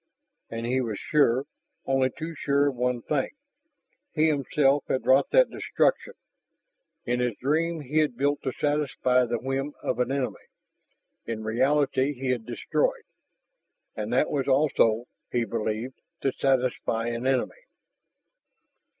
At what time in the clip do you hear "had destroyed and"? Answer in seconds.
12.31-14.11